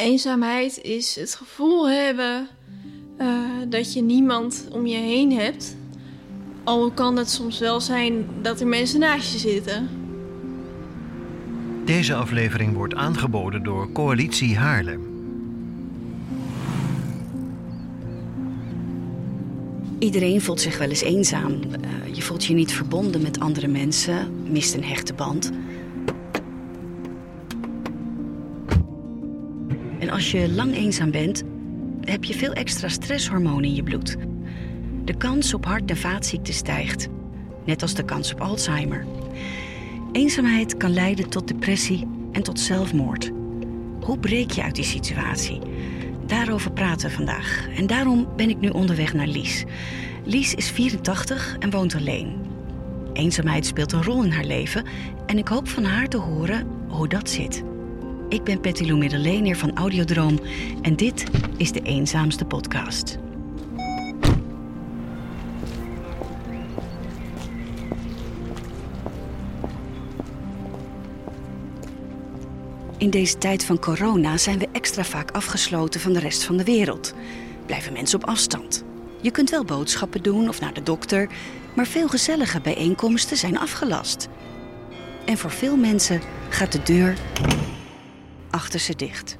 [0.00, 2.48] Eenzaamheid is het gevoel hebben
[3.20, 5.76] uh, dat je niemand om je heen hebt.
[6.64, 9.88] Al kan het soms wel zijn dat er mensen naast je zitten.
[11.84, 15.08] Deze aflevering wordt aangeboden door Coalitie Haarlem.
[19.98, 21.52] Iedereen voelt zich wel eens eenzaam.
[21.52, 25.50] Uh, je voelt je niet verbonden met andere mensen, mist een hechte band.
[30.10, 31.42] Als je lang eenzaam bent,
[32.00, 34.16] heb je veel extra stresshormonen in je bloed.
[35.04, 37.08] De kans op hart- en vaatziekten stijgt,
[37.64, 39.06] net als de kans op Alzheimer.
[40.12, 43.30] Eenzaamheid kan leiden tot depressie en tot zelfmoord.
[44.00, 45.58] Hoe breek je uit die situatie?
[46.26, 47.68] Daarover praten we vandaag.
[47.76, 49.64] En daarom ben ik nu onderweg naar Lies.
[50.24, 52.36] Lies is 84 en woont alleen.
[53.12, 54.84] Eenzaamheid speelt een rol in haar leven
[55.26, 57.62] en ik hoop van haar te horen hoe dat zit.
[58.30, 60.40] Ik ben Petty Lou van Audiodroom
[60.82, 61.24] en dit
[61.56, 63.18] is de Eenzaamste Podcast.
[72.98, 76.64] In deze tijd van corona zijn we extra vaak afgesloten van de rest van de
[76.64, 77.14] wereld.
[77.66, 78.84] Blijven mensen op afstand.
[79.20, 81.28] Je kunt wel boodschappen doen of naar de dokter,
[81.74, 84.28] maar veel gezellige bijeenkomsten zijn afgelast.
[85.24, 87.16] En voor veel mensen gaat de deur
[88.50, 89.36] achter ze dicht.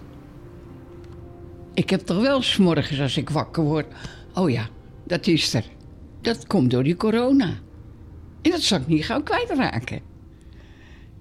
[1.75, 3.87] Ik heb toch wel s'morgens als ik wakker word.
[4.35, 4.69] Oh ja,
[5.07, 5.65] dat is er.
[6.21, 7.59] Dat komt door die corona.
[8.43, 10.01] En dat zal ik niet gauw kwijtraken.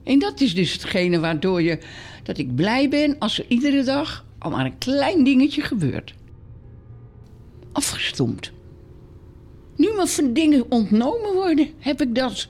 [0.04, 1.80] En dat is dus hetgene waardoor je,
[2.23, 6.14] dat ik blij ben als er iedere dag al maar een klein dingetje gebeurt.
[7.72, 8.52] Afgestomd.
[9.76, 12.48] Nu maar van dingen ontnomen worden, heb ik dat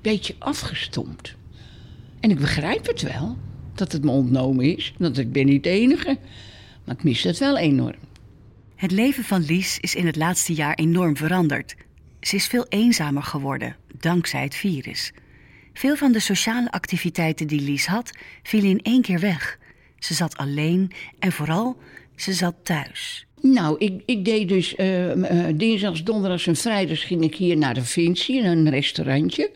[0.00, 1.34] beetje afgestomd.
[2.20, 3.36] En ik begrijp het wel
[3.78, 4.94] dat het me ontnomen is.
[4.98, 6.18] Want ik ben niet de enige.
[6.84, 7.98] Maar ik mis het wel enorm.
[8.76, 11.76] Het leven van Lies is in het laatste jaar enorm veranderd.
[12.20, 15.12] Ze is veel eenzamer geworden, dankzij het virus.
[15.72, 18.10] Veel van de sociale activiteiten die Lies had,
[18.42, 19.58] vielen in één keer weg.
[19.98, 21.78] Ze zat alleen en vooral,
[22.16, 23.25] ze zat thuis.
[23.40, 27.74] Nou, ik, ik deed dus uh, uh, dinsdags, donderdags en vrijdags ging ik hier naar
[27.74, 29.50] de Vinci, een restaurantje.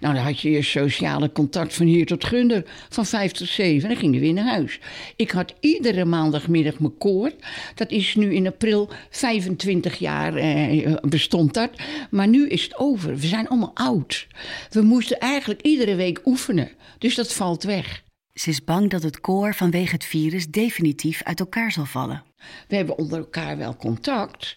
[0.00, 3.82] Nou, dan had je je sociale contact van hier tot Gunder, van vijf tot zeven.
[3.82, 4.80] En dan ging weer naar huis.
[5.16, 7.32] Ik had iedere maandagmiddag mijn koor.
[7.74, 11.70] Dat is nu in april 25 jaar uh, bestond dat.
[12.10, 13.16] Maar nu is het over.
[13.16, 14.26] We zijn allemaal oud.
[14.70, 16.70] We moesten eigenlijk iedere week oefenen.
[16.98, 18.04] Dus dat valt weg.
[18.36, 22.24] Ze is bang dat het koor vanwege het virus definitief uit elkaar zal vallen.
[22.68, 24.54] We hebben onder elkaar wel contact.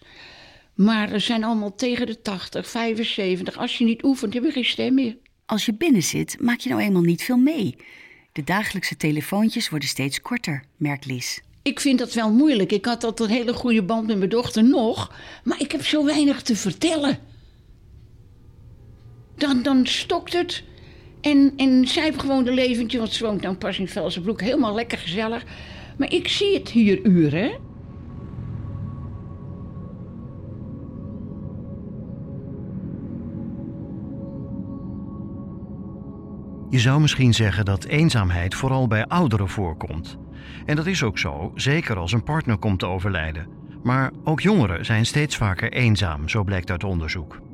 [0.74, 3.56] Maar er zijn allemaal tegen de 80, 75.
[3.56, 5.16] Als je niet oefent, heb je geen stem meer.
[5.46, 7.76] Als je binnen zit, maak je nou eenmaal niet veel mee.
[8.32, 11.40] De dagelijkse telefoontjes worden steeds korter, merkt Lies.
[11.62, 12.72] Ik vind dat wel moeilijk.
[12.72, 15.14] Ik had altijd een hele goede band met mijn dochter nog.
[15.44, 17.18] Maar ik heb zo weinig te vertellen.
[19.36, 20.62] Dan, dan stokt het.
[21.20, 24.40] En, en zij gewoon een leventje, want ze woont dan pas in Velsenbroek.
[24.40, 25.44] Helemaal lekker gezellig.
[25.98, 27.50] Maar ik zie het hier uren.
[36.70, 40.18] Je zou misschien zeggen dat eenzaamheid vooral bij ouderen voorkomt.
[40.66, 43.46] En dat is ook zo, zeker als een partner komt te overlijden.
[43.82, 47.49] Maar ook jongeren zijn steeds vaker eenzaam, zo blijkt uit onderzoek.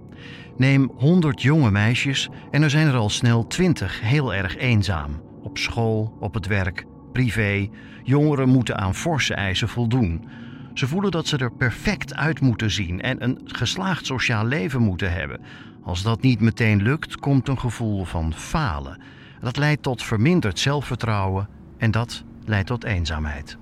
[0.56, 5.22] Neem 100 jonge meisjes en er zijn er al snel 20 heel erg eenzaam.
[5.42, 7.68] Op school, op het werk, privé.
[8.02, 10.28] Jongeren moeten aan forse eisen voldoen.
[10.74, 15.12] Ze voelen dat ze er perfect uit moeten zien en een geslaagd sociaal leven moeten
[15.12, 15.40] hebben.
[15.82, 19.00] Als dat niet meteen lukt, komt een gevoel van falen.
[19.40, 21.48] Dat leidt tot verminderd zelfvertrouwen
[21.78, 23.58] en dat leidt tot eenzaamheid.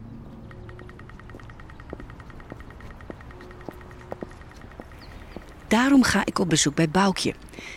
[5.74, 7.34] Daarom ga ik op bezoek bij Boukje.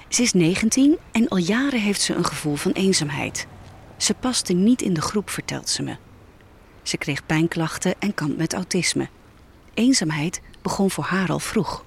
[0.10, 3.48] Ze is 19 en al jaren heeft ze een gevoel van eenzaamheid.
[3.98, 5.96] Ze paste niet in de groep, vertelt ze me.
[6.82, 9.08] Ze kreeg pijnklachten en kampt met autisme.
[9.74, 11.86] Eenzaamheid begon voor haar al vroeg.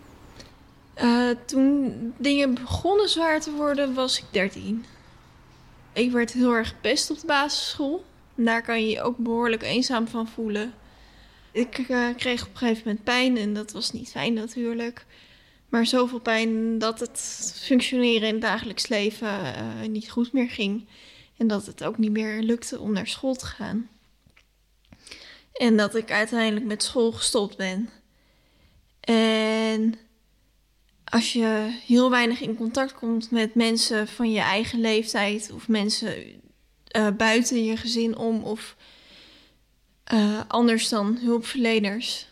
[1.02, 4.84] Uh, toen dingen begonnen zwaar te worden, was ik 13.
[5.92, 8.04] Ik werd heel erg gepest op de basisschool.
[8.34, 10.72] Daar kan je je ook behoorlijk eenzaam van voelen.
[11.52, 15.06] Ik uh, kreeg op een gegeven moment pijn en dat was niet fijn natuurlijk.
[15.70, 20.88] Maar zoveel pijn dat het functioneren in het dagelijks leven uh, niet goed meer ging.
[21.36, 23.88] En dat het ook niet meer lukte om naar school te gaan.
[25.52, 27.88] En dat ik uiteindelijk met school gestopt ben.
[29.00, 29.94] En
[31.04, 36.14] als je heel weinig in contact komt met mensen van je eigen leeftijd of mensen
[36.96, 38.76] uh, buiten je gezin om of
[40.04, 42.28] eh, anders dan hulpverleners,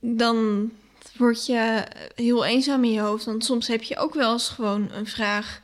[0.00, 0.70] dan
[1.16, 3.24] word je heel eenzaam in je hoofd.
[3.24, 5.60] Want soms heb je ook wel eens gewoon een vraag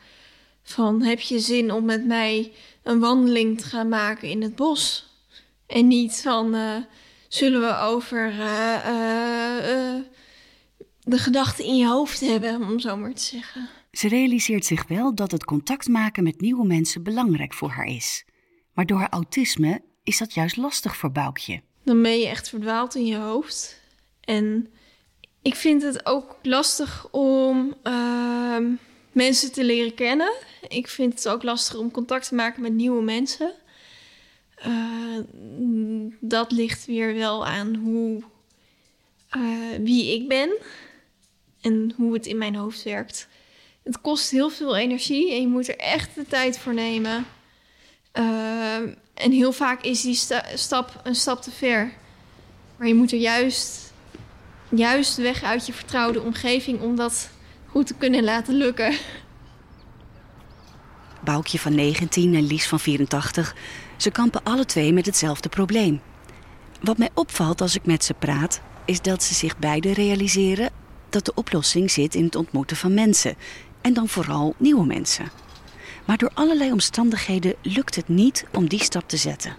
[0.62, 1.02] van...
[1.02, 2.52] heb je zin om met mij
[2.82, 5.08] een wandeling te gaan maken in het bos?
[5.66, 6.76] En niet van, uh,
[7.28, 8.32] zullen we over
[11.00, 13.68] de gedachten in je hoofd hebben, om zo maar te zeggen.
[13.92, 18.24] Ze realiseert zich wel dat het contact maken met nieuwe mensen belangrijk voor haar is.
[18.74, 21.62] Maar door haar autisme is dat juist lastig voor Boukje.
[21.84, 23.80] Dan ben je echt verdwaald in je hoofd.
[24.20, 24.68] En
[25.42, 28.56] ik vind het ook lastig om uh,
[29.12, 30.32] mensen te leren kennen.
[30.68, 33.52] Ik vind het ook lastig om contact te maken met nieuwe mensen.
[34.66, 35.18] Uh,
[36.20, 38.22] dat ligt weer wel aan hoe,
[39.36, 40.50] uh, wie ik ben
[41.60, 43.28] en hoe het in mijn hoofd werkt.
[43.82, 47.26] Het kost heel veel energie en je moet er echt de tijd voor nemen.
[48.18, 48.76] Uh,
[49.14, 51.92] en heel vaak is die sta stap een stap te ver.
[52.76, 53.89] Maar je moet er juist,
[54.70, 57.30] juist weg uit je vertrouwde omgeving om dat
[57.66, 58.94] goed te kunnen laten lukken.
[61.24, 63.54] Boukje van 19 en Lies van 84,
[63.96, 66.00] ze kampen alle twee met hetzelfde probleem.
[66.80, 70.70] Wat mij opvalt als ik met ze praat, is dat ze zich beide realiseren
[71.08, 73.34] dat de oplossing zit in het ontmoeten van mensen.
[73.80, 75.30] En dan vooral nieuwe mensen.
[76.04, 79.56] Maar door allerlei omstandigheden lukt het niet om die stap te zetten.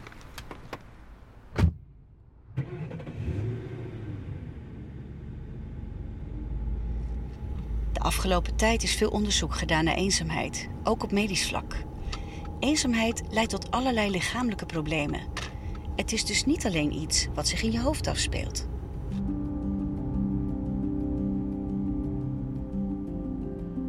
[8.01, 11.75] De afgelopen tijd is veel onderzoek gedaan naar eenzaamheid, ook op medisch vlak.
[12.59, 15.21] Eenzaamheid leidt tot allerlei lichamelijke problemen.
[15.95, 18.67] Het is dus niet alleen iets wat zich in je hoofd afspeelt.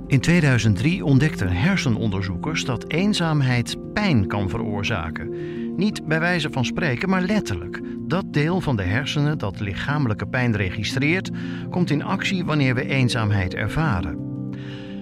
[0.07, 5.35] In 2003 ontdekten hersenonderzoekers dat eenzaamheid pijn kan veroorzaken.
[5.77, 7.81] Niet bij wijze van spreken, maar letterlijk.
[7.99, 11.31] Dat deel van de hersenen dat lichamelijke pijn registreert,
[11.71, 14.19] komt in actie wanneer we eenzaamheid ervaren.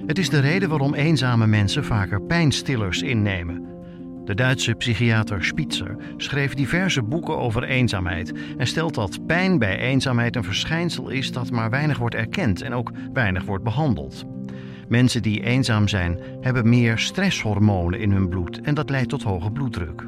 [0.06, 3.64] Het is de reden waarom eenzame mensen vaker pijnstillers innemen.
[4.24, 10.36] De Duitse psychiater Spitzer schreef diverse boeken over eenzaamheid en stelt dat pijn bij eenzaamheid
[10.36, 14.24] een verschijnsel is dat maar weinig wordt erkend en ook weinig wordt behandeld.
[14.88, 19.50] Mensen die eenzaam zijn, hebben meer stresshormonen in hun bloed en dat leidt tot hoge
[19.50, 20.04] bloeddruk.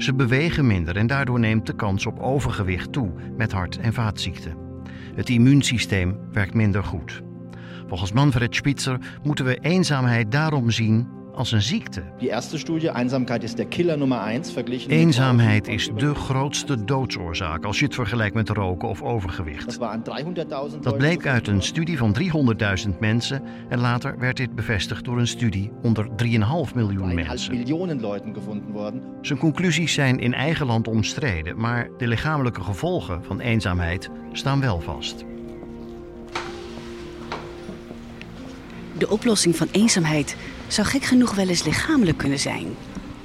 [0.00, 4.56] Ze bewegen minder en daardoor neemt de kans op overgewicht toe met hart- en vaatziekten.
[5.14, 7.22] Het immuunsysteem werkt minder goed.
[7.86, 11.08] Volgens Manfred Spitzer moeten we eenzaamheid daarom zien
[11.40, 12.02] als een ziekte.
[12.18, 14.90] Die eerste studie, eenzaamheid is de killer nummer 1 verglichen.
[14.90, 19.78] Eenzaamheid is de grootste doodsoorzaak als je het vergelijkt met roken of overgewicht.
[20.80, 22.16] Dat bleek uit een studie van
[22.86, 27.66] 300.000 mensen en later werd dit bevestigd door een studie onder 3,5 miljoen mensen.
[29.20, 34.80] Zijn conclusies zijn in eigen land omstreden, maar de lichamelijke gevolgen van eenzaamheid staan wel
[34.80, 35.24] vast.
[38.98, 40.36] De oplossing van eenzaamheid
[40.72, 42.76] zou gek genoeg wel eens lichamelijk kunnen zijn.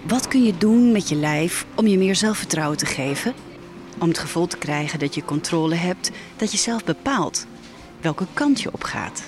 [0.04, 3.34] Wat kun je doen met je lijf om je meer zelfvertrouwen te geven?
[4.00, 7.48] Om het gevoel te krijgen dat je controle hebt, dat je zelf bepaalt
[8.02, 9.24] welke kant je op gaat.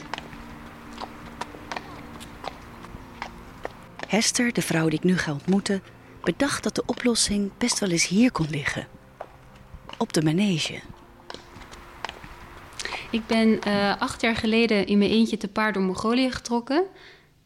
[4.07, 5.83] Hester, de vrouw die ik nu ga ontmoeten,
[6.23, 8.87] bedacht dat de oplossing best wel eens hier kon liggen.
[9.97, 10.79] Op de manege.
[13.11, 16.83] Ik ben uh, acht jaar geleden in mijn eentje te paard door Mongolië getrokken.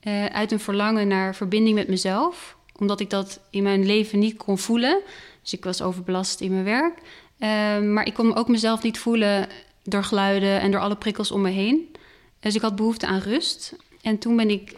[0.03, 2.55] Uh, uit een verlangen naar verbinding met mezelf.
[2.77, 5.01] Omdat ik dat in mijn leven niet kon voelen.
[5.41, 6.97] Dus ik was overbelast in mijn werk.
[6.97, 9.47] Uh, maar ik kon ook mezelf niet voelen
[9.83, 11.95] door geluiden en door alle prikkels om me heen.
[12.39, 13.75] Dus ik had behoefte aan rust.
[14.01, 14.75] En toen ben ik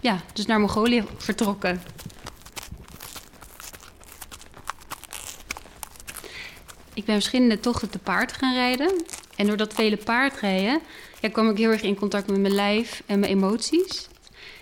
[0.00, 1.82] ja, dus naar Mongolië vertrokken.
[6.94, 9.04] Ik ben verschillende tochten te paard gaan rijden.
[9.36, 10.80] En door dat vele paardrijden
[11.20, 14.08] ja, kwam ik heel erg in contact met mijn lijf en mijn emoties.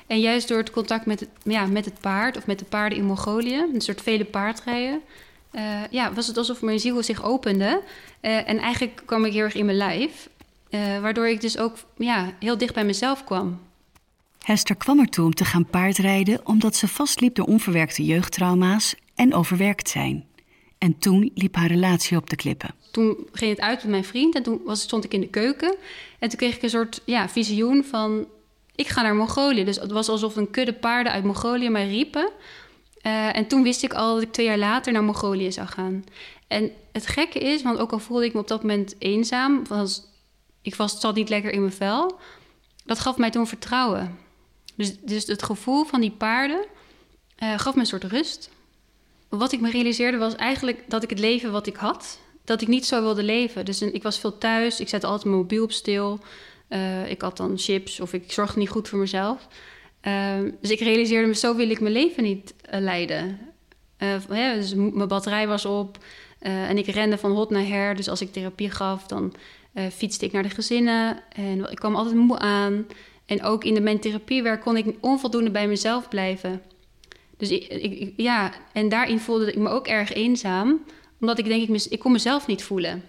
[0.06, 2.98] En juist door het contact met het, ja, met het paard of met de paarden
[2.98, 5.00] in Mongolië, een soort vele paardrijden,
[5.52, 7.82] uh, ja, was het alsof mijn ziel zich opende.
[8.22, 10.28] Uh, en eigenlijk kwam ik heel erg in mijn lijf,
[10.70, 13.58] uh, waardoor ik dus ook ja, heel dicht bij mezelf kwam.
[14.44, 19.88] Hester kwam ertoe om te gaan paardrijden omdat ze vastliep door onverwerkte jeugdtrauma's en overwerkt
[19.88, 20.24] zijn.
[20.78, 22.74] En toen liep haar relatie op de klippen.
[22.90, 25.76] Toen ging het uit met mijn vriend en toen was, stond ik in de keuken.
[26.18, 28.26] En toen kreeg ik een soort ja, visioen van...
[28.76, 29.64] ik ga naar Mongolië.
[29.64, 32.30] Dus het was alsof een kudde paarden uit Mongolië mij riepen.
[33.02, 36.04] Uh, en toen wist ik al dat ik twee jaar later naar Mongolië zou gaan.
[36.46, 39.66] En het gekke is, want ook al voelde ik me op dat moment eenzaam...
[39.66, 40.02] Was,
[40.62, 42.18] ik was, zat niet lekker in mijn vel...
[42.84, 44.18] dat gaf mij toen vertrouwen.
[44.74, 46.64] Dus, dus het gevoel van die paarden
[47.42, 48.50] uh, gaf me een soort rust
[49.28, 52.68] wat ik me realiseerde was eigenlijk dat ik het leven wat ik had, dat ik
[52.68, 53.64] niet zo wilde leven.
[53.64, 56.20] Dus ik was veel thuis, ik zette altijd mijn mobiel op stil.
[56.68, 59.48] Uh, ik had dan chips of ik zorgde niet goed voor mezelf.
[60.02, 63.38] Uh, dus ik realiseerde me, zo wil ik mijn leven niet uh, leiden.
[64.28, 65.98] Ja, dus mijn batterij was op
[66.38, 67.96] en ik rende van hot naar her.
[67.96, 69.34] Dus als ik therapie gaf, dan
[69.92, 71.22] fietste ik naar de gezinnen.
[71.32, 72.86] En ik kwam altijd moe aan.
[73.26, 76.62] En ook in de, mijn therapiewerk kon ik onvoldoende bij mezelf blijven.
[77.36, 80.84] Dus ik, ja, en daarin voelde ik me ook erg eenzaam.
[81.20, 83.02] Omdat ik denk, ik, ik kon mezelf niet voelen.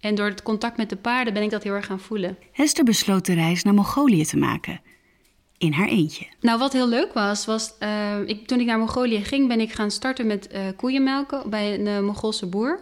[0.00, 2.38] En door het contact met de paarden ben ik dat heel erg gaan voelen.
[2.52, 4.80] Hester besloot de reis naar Mongolië te maken.
[5.58, 6.26] In haar eentje.
[6.40, 9.72] Nou, wat heel leuk was, was uh, ik, toen ik naar Mongolië ging, ben ik
[9.72, 12.80] gaan starten met uh, koeienmelken bij een uh, Mongoolse boer.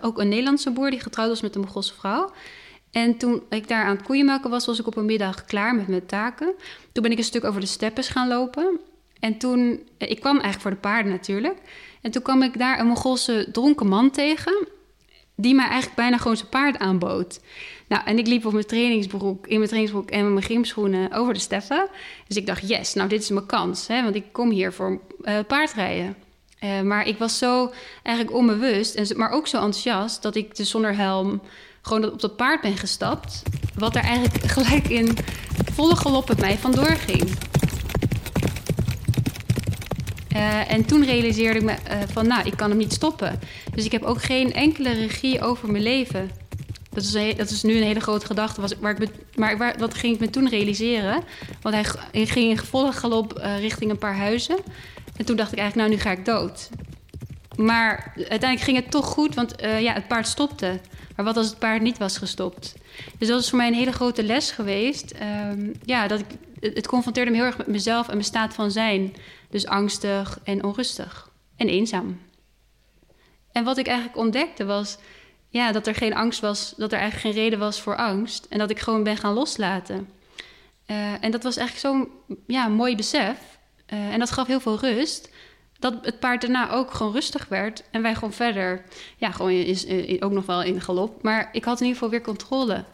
[0.00, 2.32] ook een Nederlandse boer die getrouwd was met een Mongoolse vrouw.
[2.90, 5.88] En toen ik daar aan het koeienmelken was, was ik op een middag klaar met
[5.88, 6.54] mijn taken.
[6.92, 8.80] Toen ben ik een stuk over de steppes gaan lopen.
[9.20, 11.58] En toen, ik kwam eigenlijk voor de paarden natuurlijk.
[12.00, 14.68] En toen kwam ik daar een Mongoolse dronken man tegen
[15.36, 17.40] die mij eigenlijk bijna gewoon zijn paard aanbood.
[17.88, 21.34] Nou, en ik liep op mijn trainingsbroek, in mijn trainingsbroek en met mijn gymschoenen over
[21.34, 21.88] de steffen.
[22.26, 25.00] Dus ik dacht, yes, nou dit is mijn kans, hè, want ik kom hier voor
[25.22, 26.16] uh, paardrijden.
[26.64, 27.72] Uh, maar ik was zo
[28.02, 31.42] eigenlijk onbewust, en, maar ook zo enthousiast, dat ik dus zonder helm
[31.82, 33.42] gewoon op dat paard ben gestapt.
[33.74, 35.16] Wat er eigenlijk gelijk in
[35.72, 37.53] volle galop met mij vandoor ging.
[40.34, 43.40] Uh, en toen realiseerde ik me uh, van, nou, ik kan hem niet stoppen.
[43.74, 46.30] Dus ik heb ook geen enkele regie over mijn leven.
[46.90, 48.60] Dat is, dat is nu een hele grote gedachte.
[48.60, 51.22] Was, waar ik, maar waar, wat ging ik me toen realiseren?
[51.62, 54.56] Want hij, ging in volle galop uh, richting een paar huizen.
[55.16, 56.68] En toen dacht ik eigenlijk, nou, nu ga ik dood.
[57.56, 60.80] Maar uiteindelijk ging het toch goed, want ja, het paard stopte.
[61.16, 62.74] Maar wat als het paard niet was gestopt?
[63.18, 65.14] Dus dat is voor mij een hele grote les geweest.
[65.50, 66.26] Um, ja, dat ik,
[66.74, 69.14] het confronteerde me heel erg met mezelf en mijn staat van zijn.
[69.50, 72.20] Dus angstig en onrustig en eenzaam.
[73.52, 74.98] En wat ik eigenlijk ontdekte was
[75.48, 78.46] ja, dat er geen angst was, dat er eigenlijk geen reden was voor angst.
[78.48, 80.08] En dat ik gewoon ben gaan loslaten.
[80.86, 83.38] Uh, en dat was eigenlijk zo'n ja, mooi besef.
[83.92, 85.30] Uh, en dat gaf heel veel rust.
[85.84, 87.84] Dat het paard daarna ook gewoon rustig werd.
[87.90, 88.84] En wij gewoon verder.
[89.16, 91.22] Ja, gewoon is, is, ook nog wel in galop.
[91.22, 92.84] Maar ik had in ieder geval weer controle.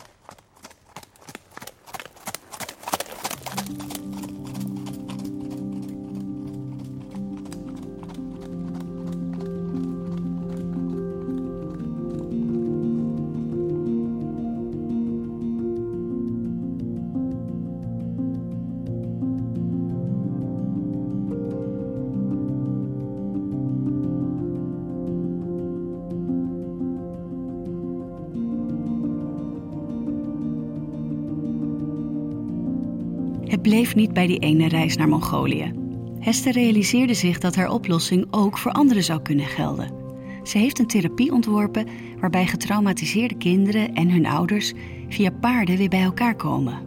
[33.50, 35.72] Het bleef niet bij die ene reis naar Mongolië.
[36.20, 39.92] Hester realiseerde zich dat haar oplossing ook voor anderen zou kunnen gelden.
[40.42, 41.86] Ze heeft een therapie ontworpen
[42.20, 44.72] waarbij getraumatiseerde kinderen en hun ouders
[45.08, 46.78] via paarden weer bij elkaar komen.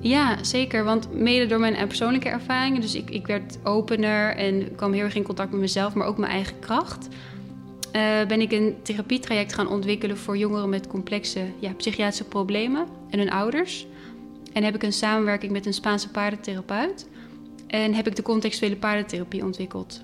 [0.00, 0.84] Ja, zeker.
[0.84, 5.14] Want mede door mijn persoonlijke ervaringen, dus ik, ik werd opener en kwam heel erg
[5.14, 7.08] in contact met mezelf, maar ook mijn eigen kracht.
[7.08, 13.18] Uh, ben ik een therapietraject gaan ontwikkelen voor jongeren met complexe ja, psychiatrische problemen en
[13.18, 13.86] hun ouders.
[14.52, 17.08] En heb ik een samenwerking met een Spaanse paardentherapeut.
[17.66, 20.00] En heb ik de contextuele paardentherapie ontwikkeld.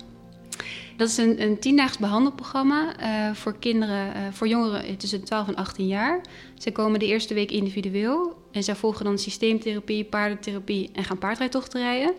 [0.97, 5.55] Dat is een, een tiendaags behandelprogramma uh, voor kinderen, uh, voor jongeren tussen 12 en
[5.55, 6.21] 18 jaar.
[6.57, 11.81] Zij komen de eerste week individueel en zij volgen dan systeemtherapie, paardentherapie en gaan paardrijtochten
[11.81, 12.13] rijden.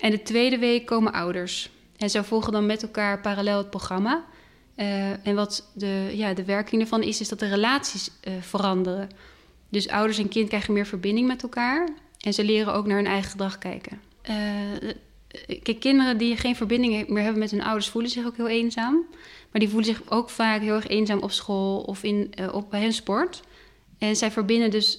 [0.00, 1.70] En de tweede week komen ouders.
[1.96, 4.24] En zij volgen dan met elkaar parallel het programma.
[4.76, 8.10] Uh, en wat de, ja, de werking ervan is, is dat de relaties
[8.40, 9.08] veranderen.
[9.68, 11.88] Dus ouders en kind krijgen meer verbinding met elkaar.
[12.20, 14.00] En ze leren ook naar hun eigen gedrag kijken.
[14.30, 14.90] Uh,
[15.62, 19.06] kijk, kinderen die geen verbinding meer hebben met hun ouders voelen zich ook heel eenzaam.
[19.50, 22.70] Maar die voelen zich ook vaak heel erg eenzaam op school of in, uh, op,
[22.70, 23.42] bij hun sport.
[23.98, 24.98] En zij verbinden dus,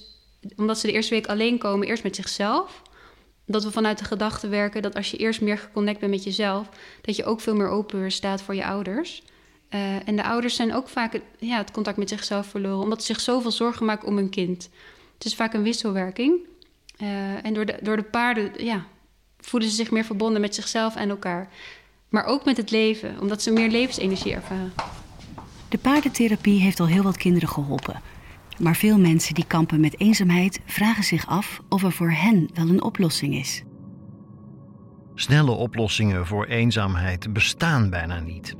[0.56, 2.82] omdat ze de eerste week alleen komen, eerst met zichzelf.
[3.46, 6.68] Dat we vanuit de gedachte werken dat als je eerst meer geconnect bent met jezelf,
[7.00, 9.22] dat je ook veel meer open staat voor je ouders.
[9.74, 13.00] Uh, en de ouders zijn ook vaak het, ja, het contact met zichzelf verloren, omdat
[13.00, 14.70] ze zich zoveel zorgen maken om hun kind.
[15.14, 16.38] Het is vaak een wisselwerking.
[16.98, 18.84] Uh, en door de, door de paarden ja,
[19.38, 21.48] voelen ze zich meer verbonden met zichzelf en elkaar.
[22.08, 24.72] Maar ook met het leven, omdat ze meer levensenergie ervaren.
[25.68, 28.00] De paardentherapie heeft al heel wat kinderen geholpen.
[28.58, 32.68] Maar veel mensen die kampen met eenzaamheid vragen zich af of er voor hen wel
[32.68, 33.62] een oplossing is.
[35.14, 38.54] Snelle oplossingen voor eenzaamheid bestaan bijna niet.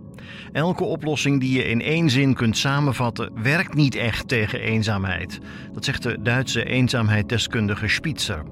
[0.52, 5.38] Elke oplossing die je in één zin kunt samenvatten, werkt niet echt tegen eenzaamheid.
[5.72, 8.42] Dat zegt de Duitse eenzaamheidsdeskundige Spitzer.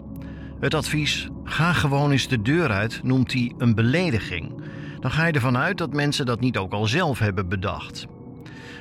[0.61, 4.53] Het advies: ga gewoon eens de deur uit, noemt hij een belediging.
[5.01, 8.07] dan ga je ervan uit dat mensen dat niet ook al zelf hebben bedacht.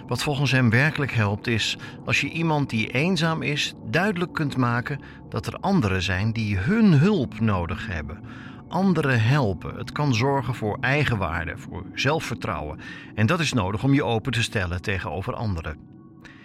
[0.08, 5.00] Wat volgens hem werkelijk helpt is als je iemand die eenzaam is duidelijk kunt maken
[5.30, 8.20] dat er anderen zijn die hun hulp nodig hebben.
[8.68, 9.76] Anderen helpen.
[9.76, 12.80] Het kan zorgen voor eigenwaarde, voor zelfvertrouwen.
[13.16, 15.78] En dat is nodig om je open te stellen tegenover anderen.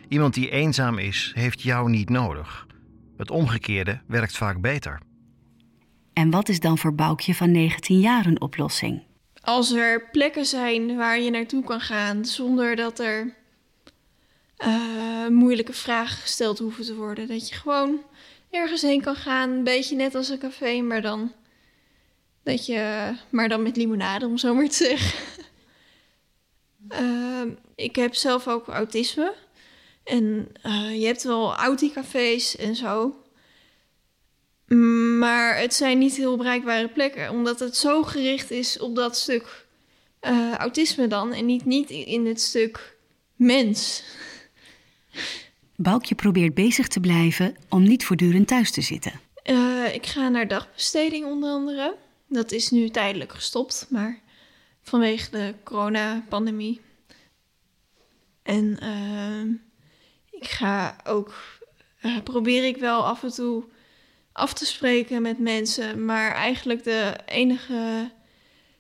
[0.09, 2.67] Iemand die eenzaam is, heeft jou niet nodig.
[3.17, 5.01] Het omgekeerde werkt vaak beter.
[6.13, 9.03] En wat is dan voor Boukje van 19 jaar een oplossing?
[9.41, 13.35] Als er plekken zijn waar je naartoe kan gaan zonder dat er
[14.67, 17.29] uh, moeilijke vragen gesteld hoeven te worden.
[17.29, 18.01] Dat je gewoon
[18.51, 21.33] ergens heen kan gaan, een beetje net als een café, maar dan,
[22.43, 25.19] dat je, maar dan met limonade, om zo maar te zeggen.
[26.91, 29.35] uh, ik heb zelf ook autisme.
[30.05, 33.17] En uh, je hebt wel audi-cafés en zo.
[35.19, 39.67] Maar het zijn niet heel bereikbare plekken, omdat het zo gericht is op dat stuk
[40.21, 42.97] uh, autisme dan en niet, niet in het stuk
[43.37, 44.03] mens.
[45.77, 49.21] Boukje probeert bezig te blijven om niet voortdurend thuis te zitten.
[49.45, 51.97] Uh, ik ga naar dagbesteding onder andere.
[52.33, 54.21] Dat is nu tijdelijk gestopt, maar
[54.83, 56.81] vanwege de coronapandemie.
[58.43, 59.55] En uh,
[60.31, 61.35] ik ga ook,
[62.03, 63.65] uh, probeer ik wel af en toe
[64.33, 66.05] af te spreken met mensen.
[66.05, 68.11] Maar eigenlijk de enige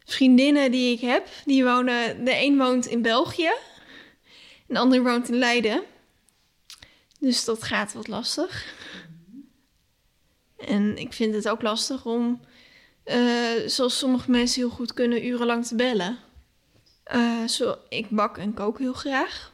[0.04, 2.24] vriendinnen die ik heb, die wonen...
[2.24, 3.52] De een woont in België
[4.66, 5.82] en de ander woont in Leiden.
[7.18, 8.74] Dus dat gaat wat lastig.
[10.58, 12.40] En ik vind het ook lastig om,
[13.04, 16.18] uh, zoals sommige mensen heel goed kunnen, urenlang te bellen.
[17.14, 19.52] Uh, zo, ik bak en kook heel graag.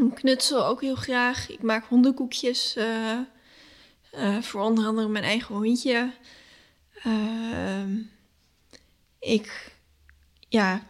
[0.00, 1.50] Ik knutsel ook heel graag.
[1.50, 2.76] Ik maak hondenkoekjes.
[2.76, 3.18] Uh,
[4.40, 6.12] voor onder andere mijn eigen hondje.
[9.18, 9.72] Ik,
[10.48, 10.86] ja,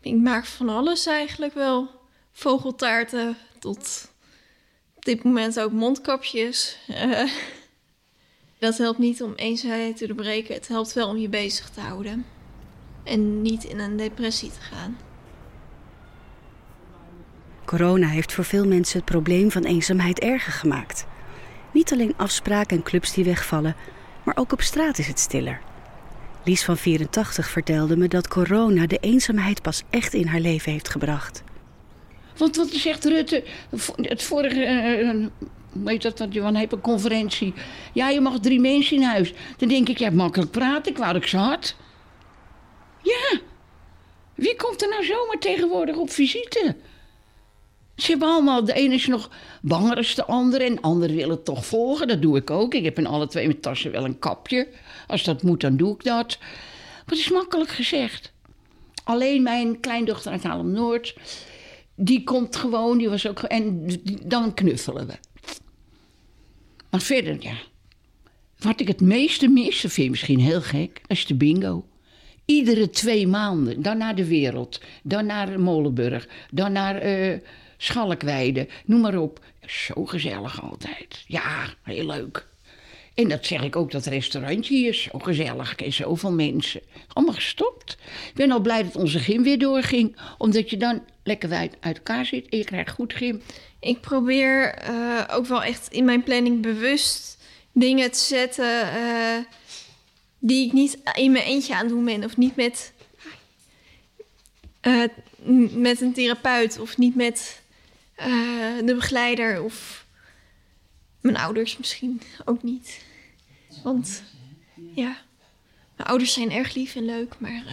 [0.00, 1.90] ik maak van alles eigenlijk wel.
[2.32, 4.10] Vogeltaarten tot
[4.98, 6.78] dit moment ook mondkapjes.
[8.66, 10.54] Dat helpt niet om eenzaamheid te doorbreken.
[10.54, 12.24] Het helpt wel om je bezig te houden.
[13.04, 14.98] En niet in een depressie te gaan.
[17.64, 21.06] Corona heeft voor veel mensen het probleem van eenzaamheid erger gemaakt.
[21.72, 23.76] Niet alleen afspraken en clubs die wegvallen,
[24.24, 25.60] maar ook op straat is het stiller.
[26.44, 30.88] Lies van 84 vertelde me dat corona de eenzaamheid pas echt in haar leven heeft
[30.88, 31.42] gebracht.
[32.36, 33.44] Want wat zegt Rutte,
[33.96, 34.66] het vorige,
[35.02, 35.26] uh,
[35.84, 37.54] weet dat, dat je van hebt een conferentie.
[37.92, 39.32] Ja, je mag drie mensen in huis.
[39.56, 41.76] Dan denk ik, ja, makkelijk praten, ik wou ik ze had.
[43.02, 43.38] Ja,
[44.34, 46.76] wie komt er nou zomaar tegenwoordig op visite?
[47.96, 49.30] Ze hebben allemaal, de ene is nog
[49.62, 52.08] banger dan de andere en de andere willen toch volgen.
[52.08, 52.74] Dat doe ik ook.
[52.74, 54.68] Ik heb in alle twee mijn tassen wel een kapje.
[55.06, 56.38] Als dat moet, dan doe ik dat.
[56.40, 58.32] Maar het is makkelijk gezegd.
[59.04, 61.14] Alleen mijn kleindochter uit Haarlem-Noord
[61.96, 63.38] die komt gewoon, die was ook.
[63.38, 63.86] En
[64.24, 65.14] dan knuffelen we.
[66.96, 67.56] Maar verder, ja.
[68.58, 71.86] Wat ik het meeste mis, dat vind je misschien heel gek, is de bingo.
[72.44, 73.82] Iedere twee maanden.
[73.82, 74.80] Dan naar de wereld.
[75.02, 76.28] Dan naar Molenburg.
[76.50, 77.38] Dan naar uh,
[77.76, 78.68] Schalkweide.
[78.84, 79.44] Noem maar op.
[79.66, 81.24] Zo gezellig altijd.
[81.26, 82.48] Ja, heel leuk.
[83.16, 85.70] En dat zeg ik ook, dat restaurantje hier is zo gezellig.
[85.70, 86.80] Ik ken zoveel mensen.
[87.12, 87.96] Allemaal gestopt.
[88.28, 90.16] Ik ben al blij dat onze gym weer doorging.
[90.38, 93.42] Omdat je dan lekker uit, uit elkaar zit en je krijgt goed gym.
[93.80, 97.38] Ik probeer uh, ook wel echt in mijn planning bewust
[97.72, 98.88] dingen te zetten...
[98.96, 99.36] Uh,
[100.38, 102.24] die ik niet in mijn eentje aan het doen ben.
[102.24, 102.92] Of niet met,
[104.82, 105.02] uh,
[105.70, 106.78] met een therapeut.
[106.78, 107.60] Of niet met
[108.84, 109.62] de begeleider.
[109.62, 110.05] Of
[111.20, 113.04] mijn ouders misschien ook niet.
[113.82, 114.22] Want
[114.94, 115.16] ja,
[115.96, 117.64] mijn ouders zijn erg lief en leuk, maar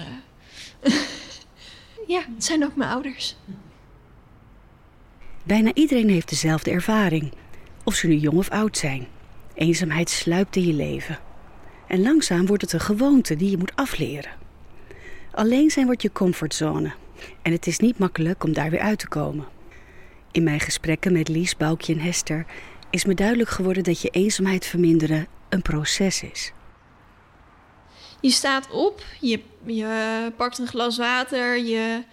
[0.84, 0.94] uh,
[2.16, 3.36] ja, het zijn ook mijn ouders.
[5.44, 7.32] Bijna iedereen heeft dezelfde ervaring,
[7.84, 9.08] of ze nu jong of oud zijn.
[9.54, 11.20] Eenzaamheid sluipt in je leven.
[11.88, 14.32] En langzaam wordt het een gewoonte die je moet afleren.
[15.32, 16.94] Alleen zijn wordt je comfortzone.
[17.42, 19.46] En het is niet makkelijk om daar weer uit te komen.
[20.32, 22.46] In mijn gesprekken met Lies, Boukje en Hester
[22.94, 26.52] is me duidelijk geworden dat je eenzaamheid verminderen een proces is.
[28.22, 32.04] Je staat op, je, je pakt een glas water, je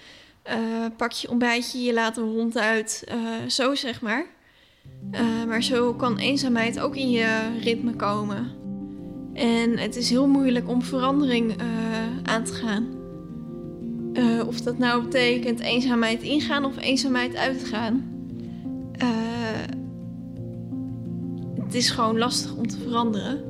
[0.50, 0.54] uh,
[0.96, 4.26] pakt je ontbijtje, je laat de hond uit, uh, zo zeg maar.
[5.12, 8.50] Uh, maar zo kan eenzaamheid ook in je ritme komen.
[9.34, 11.56] En het is heel moeilijk om verandering
[12.22, 12.98] aan te gaan.
[14.46, 18.10] of dat nou betekent eenzaamheid ingaan of eenzaamheid uitgaan
[21.70, 23.44] het is gewoon lastig om te veranderen.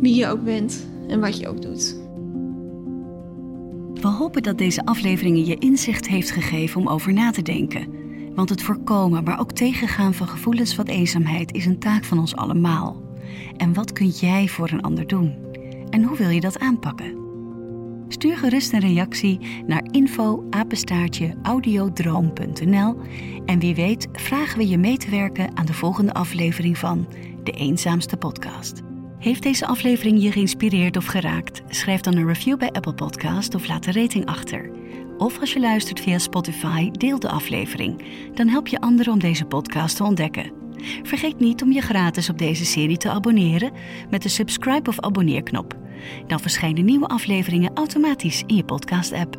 [0.00, 1.96] Wie je ook bent en wat je ook doet.
[3.94, 7.88] We hopen dat deze aflevering je inzicht heeft gegeven om over na te denken.
[8.34, 12.36] Want het voorkomen, maar ook tegengaan van gevoelens van eenzaamheid is een taak van ons
[12.36, 13.02] allemaal.
[13.56, 15.34] En wat kun jij voor een ander doen?
[15.90, 17.25] En hoe wil je dat aanpakken?
[18.08, 20.44] Stuur gerust een reactie naar info
[21.42, 22.96] audiodroom.nl
[23.46, 27.08] en wie weet vragen we je mee te werken aan de volgende aflevering van
[27.44, 28.82] De Eenzaamste Podcast.
[29.18, 31.62] Heeft deze aflevering je geïnspireerd of geraakt?
[31.68, 34.70] Schrijf dan een review bij Apple Podcast of laat een rating achter.
[35.18, 38.02] Of als je luistert via Spotify, deel de aflevering.
[38.34, 40.52] Dan help je anderen om deze podcast te ontdekken.
[41.02, 43.72] Vergeet niet om je gratis op deze serie te abonneren
[44.10, 45.76] met de subscribe of abonneerknop.
[46.26, 49.36] Dan verschijnen nieuwe afleveringen automatisch in je podcast-app.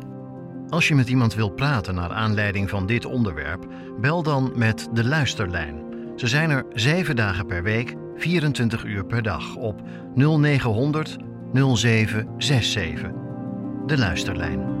[0.68, 3.66] Als je met iemand wilt praten naar aanleiding van dit onderwerp,
[4.00, 5.82] bel dan met de luisterlijn.
[6.16, 9.82] Ze zijn er 7 dagen per week, 24 uur per dag op
[10.14, 11.16] 0900
[11.52, 13.10] 0767.
[13.86, 14.77] De luisterlijn.